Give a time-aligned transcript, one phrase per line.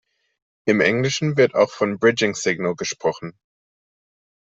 [0.65, 3.37] Im Englischen wird auch von "bridging signal" gesprochen.